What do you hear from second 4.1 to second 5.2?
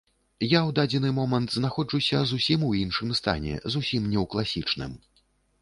не ў класічным.